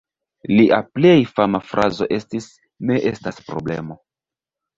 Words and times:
Lia 0.51 0.77
plej 0.95 1.19
fama 1.39 1.61
frazo 1.73 2.07
estis 2.17 2.49
"Ne 2.91 2.99
estas 3.13 3.39
problemo". 3.53 4.01